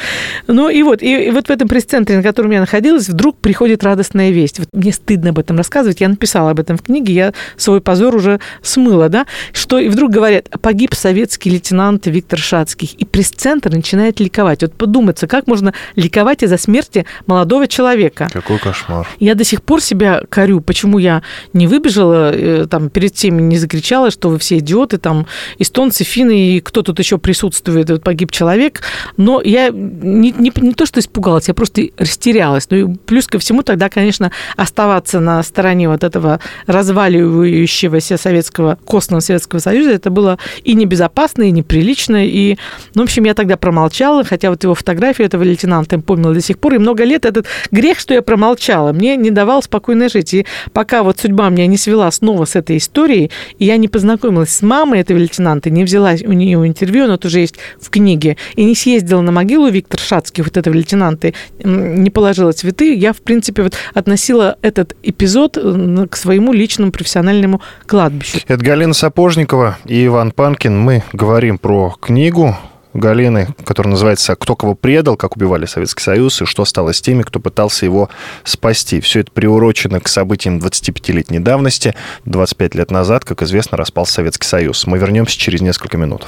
[0.49, 3.85] Ну и вот, и, и вот в этом пресс-центре, на котором я находилась, вдруг приходит
[3.85, 4.59] радостная весть.
[4.59, 8.15] Вот мне стыдно об этом рассказывать, я написала об этом в книге, я свой позор
[8.15, 14.21] уже смыла, да, что и вдруг говорят, погиб советский лейтенант Виктор Шацких, и пресс-центр начинает
[14.21, 14.63] ликовать.
[14.63, 18.29] Вот подуматься, как можно ликовать из-за смерти молодого человека.
[18.33, 19.07] Какой кошмар.
[19.19, 23.59] Я до сих пор себя корю, почему я не выбежала, э, там, перед теми не
[23.59, 25.27] закричала, что вы все идиоты, там,
[25.59, 28.83] эстонцы, финны, и кто тут еще присутствует, вот погиб человек.
[29.17, 32.69] Но я не, не, не то, что испугалась, я просто растерялась.
[32.71, 39.21] Ну и плюс ко всему тогда, конечно, оставаться на стороне вот этого разваливающегося советского, костного
[39.21, 42.57] Советского Союза, это было и небезопасно, и неприлично, и,
[42.95, 46.41] ну, в общем, я тогда промолчала, хотя вот его фотографию этого лейтенанта я помнила до
[46.41, 50.35] сих пор, и много лет этот грех, что я промолчала, мне не давал спокойно жить.
[50.35, 54.51] И пока вот судьба меня не свела снова с этой историей, и я не познакомилась
[54.51, 58.65] с мамой этого лейтенанта, не взяла у нее интервью, оно тоже есть в книге, и
[58.65, 61.33] не съездила на могилу Виктора Шацкий, вот этого лейтенанта,
[61.63, 68.39] не положила цветы, я, в принципе, вот относила этот эпизод к своему личному профессиональному кладбищу.
[68.47, 70.79] Это Галина Сапожникова и Иван Панкин.
[70.79, 72.57] Мы говорим про книгу
[72.93, 77.23] Галины, которая называется «Кто кого предал, как убивали Советский Союз и что стало с теми,
[77.23, 78.11] кто пытался его
[78.45, 79.01] спасти».
[79.01, 81.95] Все это приурочено к событиям 25-летней давности.
[82.25, 84.87] 25 лет назад, как известно, распался Советский Союз.
[84.87, 86.27] Мы вернемся через несколько минут.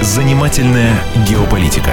[0.00, 0.94] Занимательная
[1.28, 1.92] геополитика.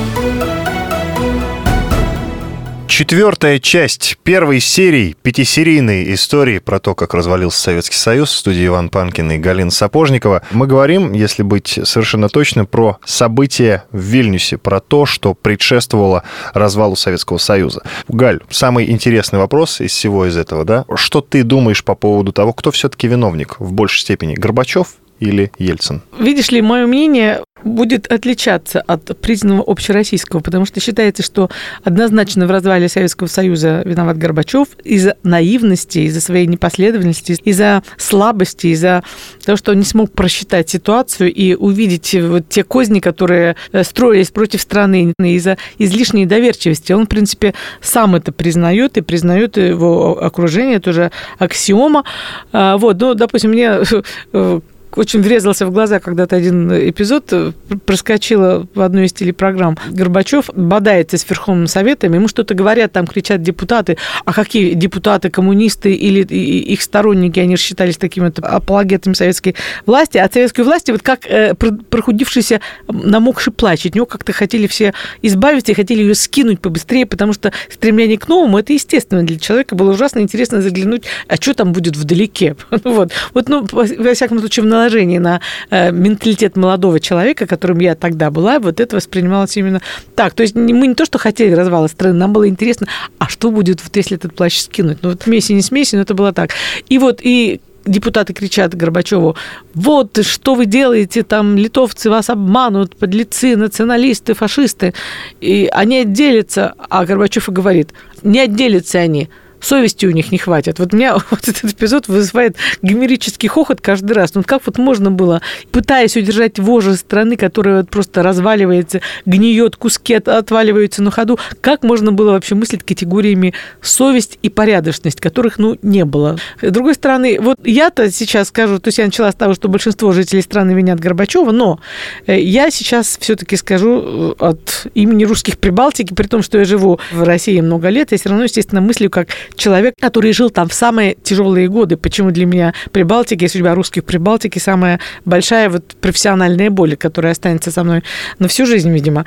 [2.91, 8.89] Четвертая часть первой серии, пятисерийной истории про то, как развалился Советский Союз в студии Иван
[8.89, 10.41] Панкин и Галина Сапожникова.
[10.51, 16.23] Мы говорим, если быть совершенно точно, про события в Вильнюсе, про то, что предшествовало
[16.53, 17.81] развалу Советского Союза.
[18.09, 20.83] Галь, самый интересный вопрос из всего из этого, да?
[20.93, 26.01] Что ты думаешь по поводу того, кто все-таки виновник в большей степени, Горбачев или Ельцин?
[26.19, 31.49] Видишь ли, мое мнение будет отличаться от признанного общероссийского, потому что считается, что
[31.83, 39.03] однозначно в развале Советского Союза виноват Горбачев из-за наивности, из-за своей непоследовательности, из-за слабости, из-за
[39.45, 44.31] того, что он не смог просчитать ситуацию и увидеть вот те козни, которые э, строились
[44.31, 46.93] против страны из-за излишней доверчивости.
[46.93, 52.03] Он, в принципе, сам это признает и признает его окружение, это уже аксиома.
[52.51, 53.81] А, вот, ну, допустим, мне
[54.33, 54.59] э,
[54.95, 57.51] очень врезался в глаза когда-то один эпизод, э,
[57.85, 59.77] проскочила в одной из телепрограмм.
[59.89, 65.93] Горбачев бодается с Верховным Советом, ему что-то говорят, там кричат депутаты, а какие депутаты, коммунисты
[65.93, 71.25] или их сторонники, они считались такими вот апологетами советской власти, а советской власти вот как
[71.25, 77.05] э, прохудившийся намокший плач, от него как-то хотели все избавиться и хотели ее скинуть побыстрее,
[77.05, 81.53] потому что стремление к новому, это естественно для человека, было ужасно интересно заглянуть, а что
[81.53, 82.55] там будет вдалеке.
[82.91, 87.95] Вот, вот ну, во всяком случае, в наложении на э, менталитет молодого человека, которым я
[87.95, 89.81] тогда была, вот это воспринималось именно
[90.15, 90.33] так.
[90.33, 92.87] То есть мы не то, что хотели развала страны, нам было интересно,
[93.19, 94.99] а что будет, вот, если этот плащ скинуть?
[95.01, 96.51] Ну, вот смеси, не смеси, но это было так.
[96.89, 99.35] И вот, и депутаты кричат Горбачеву,
[99.73, 104.93] вот что вы делаете, там литовцы вас обманут, подлецы, националисты, фашисты.
[105.39, 109.29] И они отделятся, а Горбачев и говорит, не отделятся они,
[109.61, 110.79] совести у них не хватит.
[110.79, 114.33] Вот меня вот этот эпизод вызывает гомерический хохот каждый раз.
[114.33, 120.15] Ну как вот можно было, пытаясь удержать вожжи страны, которая вот просто разваливается, гниет, куски
[120.15, 125.77] от, отваливаются на ходу, как можно было вообще мыслить категориями совесть и порядочность, которых, ну,
[125.81, 126.37] не было.
[126.61, 130.11] С другой стороны, вот я-то сейчас скажу, то есть я начала с того, что большинство
[130.11, 131.79] жителей страны винят Горбачева, но
[132.27, 136.99] э, я сейчас все-таки скажу э, от имени русских Прибалтики, при том, что я живу
[137.11, 140.73] в России много лет, я все равно, естественно, мыслю как человек, который жил там в
[140.73, 141.97] самые тяжелые годы.
[141.97, 147.71] Почему для меня Прибалтики и судьба русских Прибалтики самая большая вот профессиональная боль, которая останется
[147.71, 148.03] со мной
[148.39, 149.25] на всю жизнь, видимо.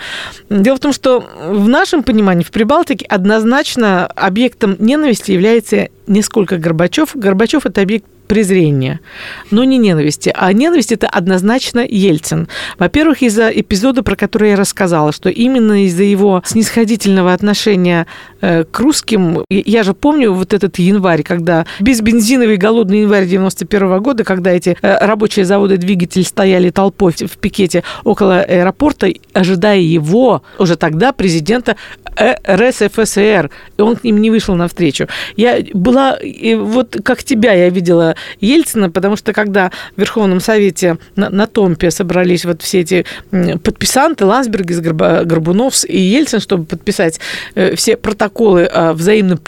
[0.51, 6.59] Дело в том, что в нашем понимании в Прибалтике однозначно объектом ненависти является не сколько
[6.59, 7.11] Горбачев.
[7.15, 9.01] Горбачев– это объект презрения,
[9.51, 10.33] но не ненависти.
[10.35, 12.49] А ненависть это однозначно Ельцин.
[12.79, 18.07] Во-первых, из-за эпизода, про который я рассказала, что именно из-за его снисходительного отношения
[18.41, 24.01] э, к русским, я же помню вот этот январь, когда безбензиновый голодный январь 91 -го
[24.01, 30.43] года, когда эти э, рабочие заводы двигатель стояли толпой в пикете около аэропорта, ожидая его,
[30.59, 31.77] уже тогда президента
[32.17, 35.09] э, РСФСР, и он к ним не вышел навстречу.
[35.37, 36.19] Я была,
[36.57, 41.91] вот как тебя я видела Ельцина, потому что когда в Верховном Совете на, на Томпе
[41.91, 47.21] собрались вот все эти подписанты, Лансбергис, Горбуновс и Ельцин, чтобы подписать
[47.55, 49.39] э, все протоколы о взаимном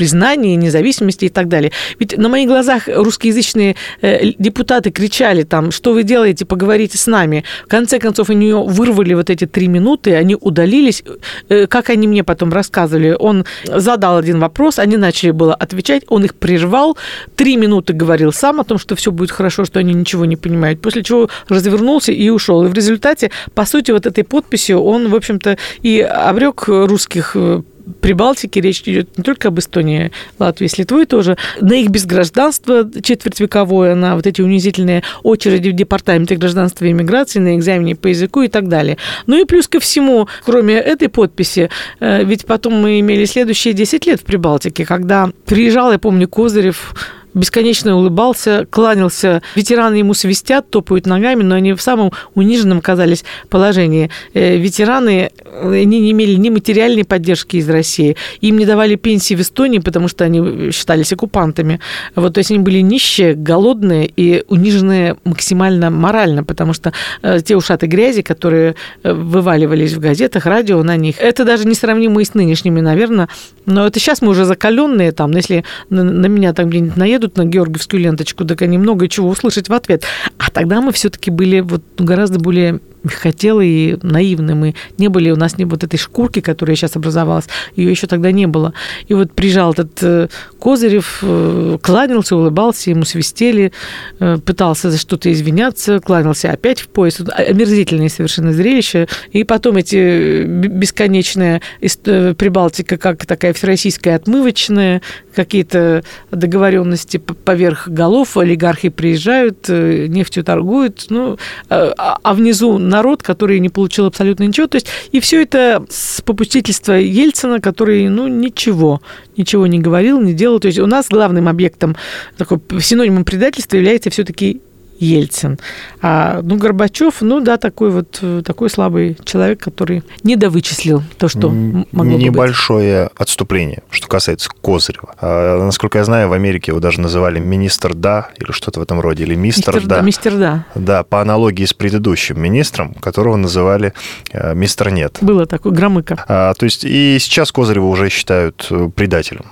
[0.56, 1.72] независимости и так далее.
[1.98, 7.44] Ведь на моих глазах русскоязычные э, депутаты кричали там, что вы делаете, поговорите с нами.
[7.64, 11.02] В конце концов, нее вырвали вот эти три минуты, они удалились.
[11.48, 16.24] Э, как они мне потом рассказывали, он задал один вопрос, они начали было отвечать, он
[16.24, 16.96] их прервал,
[17.34, 20.80] три минуты говорил сам о том, что все будет хорошо, что они ничего не понимают,
[20.80, 22.64] после чего развернулся и ушел.
[22.64, 27.62] И в результате, по сути, вот этой подписью он, в общем-то, и обрек русских э,
[28.00, 33.94] Прибалтике речь идет не только об Эстонии, Латвии, с Литвой тоже, на их безгражданство четвертьвековое,
[33.94, 38.48] на вот эти унизительные очереди в департаменте гражданства и иммиграции, на экзамене по языку и
[38.48, 38.98] так далее.
[39.26, 44.06] Ну и плюс ко всему, кроме этой подписи, э, ведь потом мы имели следующие 10
[44.06, 46.94] лет в Прибалтике, когда приезжал, я помню, Козырев
[47.36, 49.42] бесконечно улыбался, кланялся.
[49.54, 54.10] Ветераны ему свистят, топают ногами, но они в самом униженном оказались положении.
[54.34, 55.30] Э, ветераны,
[55.60, 60.08] они не имели ни материальной поддержки из России, им не давали пенсии в Эстонии, потому
[60.08, 61.80] что они считались оккупантами.
[62.14, 66.92] Вот, то есть они были нищие, голодные и униженные максимально морально, потому что
[67.22, 71.74] э, те ушаты грязи, которые э, вываливались в газетах, радио на них, это даже не
[71.74, 73.28] сравнимо и с нынешними, наверное.
[73.66, 77.36] Но это сейчас мы уже закаленные там, если на, на меня там где-нибудь наедут, едут
[77.36, 80.04] на георгиевскую ленточку, так они много чего услышать в ответ.
[80.38, 85.30] А тогда мы все-таки были вот гораздо более хотела и наивны мы не были.
[85.30, 88.72] У нас не вот этой шкурки, которая сейчас образовалась, ее еще тогда не было.
[89.08, 90.28] И вот приезжал этот э,
[90.58, 93.72] Козырев, э, кланялся, улыбался, ему свистели,
[94.18, 97.20] э, пытался за что-то извиняться, кланялся опять в пояс.
[97.20, 99.08] Омерзительное совершенно зрелище.
[99.32, 105.02] И потом эти бесконечные Прибалтика, как такая всероссийская отмывочная,
[105.34, 111.38] какие-то договоренности поверх голов, олигархи приезжают, нефтью торгуют, ну,
[111.68, 114.66] а, а внизу народ, который не получил абсолютно ничего.
[114.66, 119.00] То есть и все это с попустительства Ельцина, который, ну, ничего,
[119.36, 120.60] ничего не говорил, не делал.
[120.60, 121.96] То есть у нас главным объектом,
[122.36, 124.60] такой синонимом предательства является все-таки
[124.98, 125.58] Ельцин.
[126.02, 132.16] А, ну, Горбачев, ну да, такой вот такой слабый человек, который недовычислил то, что могло
[132.16, 133.12] Небольшое быть.
[133.16, 135.14] отступление, что касается Козырева.
[135.20, 139.00] А, насколько я знаю, в Америке его даже называли министр да или что-то в этом
[139.00, 140.00] роде, или мистер, мистер да.
[140.00, 140.66] Мистер да.
[140.74, 143.92] Да, по аналогии с предыдущим министром, которого называли
[144.32, 145.18] э, мистер нет.
[145.20, 146.24] Было такое, громыка.
[146.28, 149.46] А, то есть и сейчас Козырева уже считают э, предателем.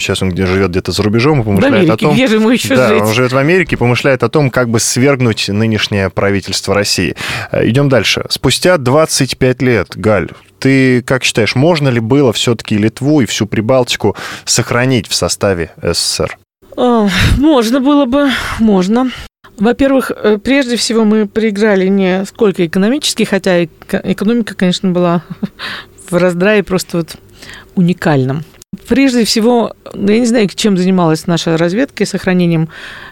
[0.00, 2.14] Сейчас он где живет где-то за рубежом и помышляет Америке, о том...
[2.14, 3.02] Где же ему еще да, жить?
[3.02, 7.14] он живет в Америке и помышляет о том, как бы свергнуть нынешнее правительство России.
[7.52, 8.24] Э, идем дальше.
[8.28, 14.16] Спустя 25 лет, Галь, ты как считаешь, можно ли было все-таки Литву и всю Прибалтику
[14.44, 16.38] сохранить в составе СССР?
[16.76, 19.10] Можно было бы, можно.
[19.58, 25.22] Во-первых, э, прежде всего мы проиграли не сколько экономически, хотя экономика, конечно, была
[26.10, 27.16] в раздрае просто вот
[27.74, 28.44] уникальном.
[28.86, 32.68] Прежде всего, я не знаю, чем занималась наша разведка сохранением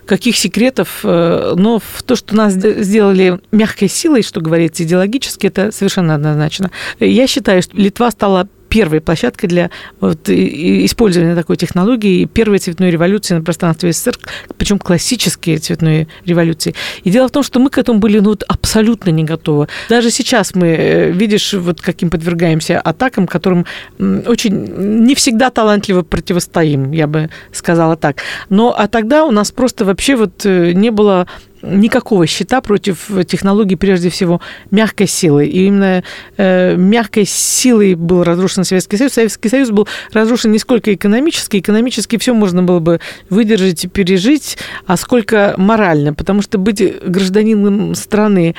[0.07, 6.15] каких секретов, э, но то, что нас сделали мягкой силой, что говорится, идеологически, это совершенно
[6.15, 6.71] однозначно.
[7.01, 13.35] Я считаю, что Литва стала первой площадкой для вот, использования такой технологии, первой цветной революции
[13.35, 14.17] на пространстве СССР,
[14.57, 16.75] причем классические цветные революции.
[17.05, 19.69] И дело в том, что мы к этому были ну, вот, абсолютно не готовы.
[19.89, 23.67] Даже сейчас мы, э, видишь, вот каким подвергаемся атакам, которым
[23.99, 24.53] очень
[25.07, 28.23] не всегда талантливо противостоим, я бы сказала так.
[28.49, 31.27] Но а тогда у нас просто вообще вот э, не было
[31.63, 34.41] никакого щита против технологий, прежде всего,
[34.71, 35.47] мягкой силы.
[35.47, 36.03] И именно
[36.37, 39.13] э, мягкой силой был разрушен Советский Союз.
[39.13, 43.01] Советский Союз был разрушен не сколько экономически, экономически все можно было бы
[43.31, 46.15] выдержать и пережить, а сколько морально.
[46.15, 48.55] Потому что быть гражданином страны,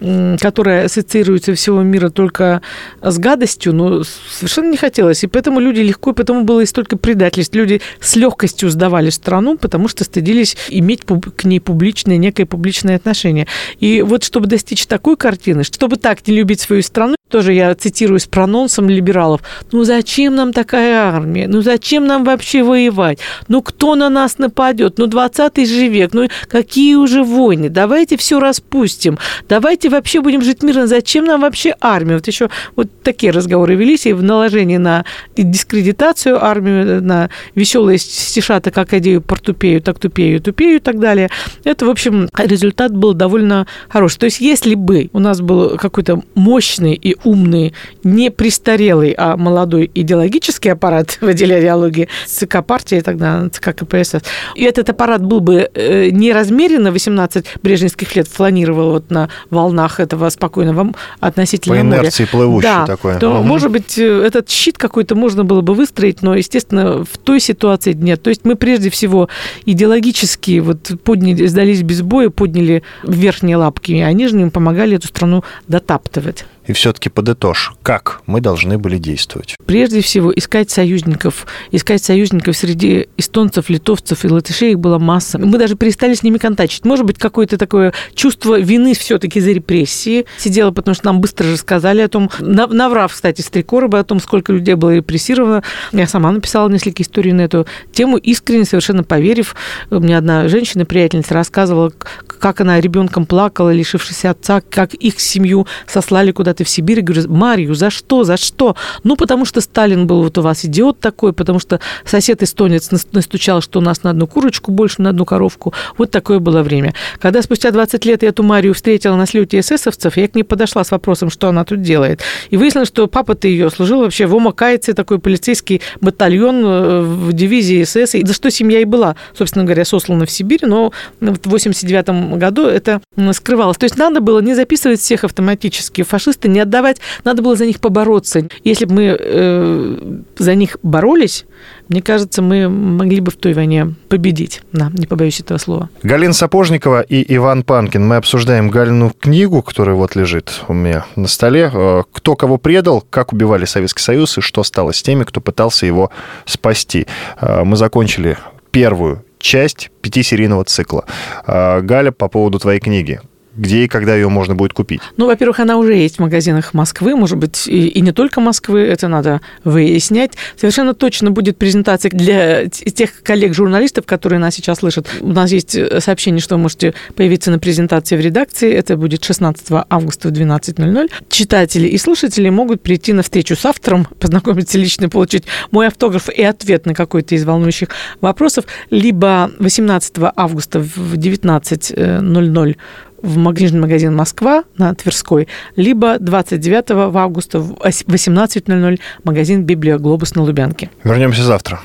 [0.00, 2.62] которая ассоциируется всего мира только
[3.00, 5.24] с гадостью, ну, совершенно не хотелось.
[5.24, 7.54] И поэтому люди легко, и поэтому было и столько предательств.
[7.54, 13.46] Люди с легкостью сдавали страну, потому что стыдились иметь к ней публичное, некое публичное отношение.
[13.80, 18.20] И вот чтобы достичь такой картины, чтобы так не любить свою страну, тоже я цитирую
[18.20, 19.40] с прононсом либералов,
[19.72, 21.48] ну зачем нам такая армия?
[21.48, 23.18] Ну зачем нам вообще воевать?
[23.48, 24.98] Ну кто на нас нападет?
[24.98, 27.70] Ну 20 же век, ну какие уже войны?
[27.70, 29.18] Давайте все распустим.
[29.48, 30.86] Давайте вообще будем жить мирно.
[30.86, 32.14] Зачем нам вообще армия?
[32.14, 35.04] Вот еще вот такие разговоры велись, и в наложении на
[35.36, 41.30] дискредитацию армию, на веселые стишата, как идею портупею, так тупею, тупею и так далее.
[41.64, 44.18] Это, в общем, результат был довольно хороший.
[44.18, 49.90] То есть если бы у нас был какой-то мощный и умный, не престарелый, а молодой
[49.94, 54.22] идеологический аппарат в отделе идеологии ЦК партии, тогда ЦК КПСС.
[54.54, 60.00] И этот аппарат был бы э, не размеренно 18 брежневских лет фланировал вот на волнах
[60.00, 62.30] этого спокойного относительно По инерции моря.
[62.30, 63.18] плывущий да, такой.
[63.18, 63.42] То, угу.
[63.42, 67.92] может быть, э, этот щит какой-то можно было бы выстроить, но, естественно, в той ситуации
[67.92, 68.22] нет.
[68.22, 69.28] То есть мы прежде всего
[69.66, 76.44] идеологически вот подняли, сдались без боя, подняли верхние лапки, а нижним помогали эту страну дотаптывать.
[76.66, 79.56] И все-таки подытожь, как мы должны были действовать?
[79.66, 81.46] Прежде всего, искать союзников.
[81.70, 85.38] Искать союзников среди эстонцев, литовцев и латышей их было масса.
[85.38, 86.84] Мы даже перестали с ними контачить.
[86.84, 92.00] Может быть, какое-то такое чувство вины все-таки за репрессии сидело, потому что нам быстро рассказали
[92.00, 95.62] о том, наврав, кстати, Стрекороба о том, сколько людей было репрессировано.
[95.92, 99.54] Я сама написала несколько историй на эту тему, искренне, совершенно поверив.
[99.90, 101.92] Мне одна женщина, приятельница, рассказывала,
[102.26, 107.28] как она ребенком плакала, лишившись отца, как их семью сослали куда куда-то в Сибирь, говорю,
[107.28, 108.76] Марию, за что, за что?
[109.02, 113.60] Ну, потому что Сталин был вот у вас идиот такой, потому что сосед эстонец настучал,
[113.60, 115.72] что у нас на одну курочку больше, на одну коровку.
[115.98, 116.94] Вот такое было время.
[117.18, 120.84] Когда спустя 20 лет я эту Марию встретила на слете эсэсовцев, я к ней подошла
[120.84, 122.20] с вопросом, что она тут делает.
[122.50, 127.84] И выяснилось, что папа-то ее служил вообще в Омакайце, такой полицейский батальон э, в дивизии
[127.84, 132.38] СС, и за что семья и была, собственно говоря, сослана в Сибирь, но в 89
[132.38, 133.00] году это
[133.32, 133.76] скрывалось.
[133.76, 136.02] То есть надо было не записывать всех автоматически.
[136.02, 138.48] Фашисты просто не отдавать, надо было за них побороться.
[138.64, 141.46] Если бы мы э, за них боролись,
[141.88, 144.62] мне кажется, мы могли бы в той войне победить.
[144.72, 145.88] Да, не побоюсь этого слова.
[146.02, 148.06] Галина Сапожникова и Иван Панкин.
[148.06, 151.70] Мы обсуждаем Галину книгу, которая вот лежит у меня на столе.
[151.72, 155.86] Э, кто кого предал, как убивали Советский Союз и что стало с теми, кто пытался
[155.86, 156.10] его
[156.44, 157.06] спасти.
[157.40, 158.36] Э, мы закончили
[158.70, 161.04] первую часть пятисерийного цикла.
[161.46, 163.20] Э, Галя, по поводу твоей книги
[163.56, 165.00] где и когда ее можно будет купить?
[165.16, 168.80] Ну, во-первых, она уже есть в магазинах Москвы, может быть, и, и не только Москвы,
[168.80, 170.32] это надо выяснять.
[170.56, 175.08] Совершенно точно будет презентация для тех коллег-журналистов, которые нас сейчас слышат.
[175.20, 178.72] У нас есть э, сообщение, что вы можете появиться на презентации в редакции.
[178.72, 181.10] Это будет 16 августа в 12.00.
[181.28, 186.42] Читатели и слушатели могут прийти на встречу с автором, познакомиться лично, получить мой автограф и
[186.42, 187.88] ответ на какой-то из волнующих
[188.20, 192.76] вопросов, либо 18 августа в 19.00
[193.24, 200.42] в магазин магазин «Москва» на Тверской, либо 29 августа в 18.00 магазин «Библия Глобус» на
[200.42, 200.90] Лубянке.
[201.02, 201.80] Вернемся завтра.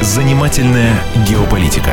[0.00, 0.94] Занимательная
[1.28, 1.92] геополитика.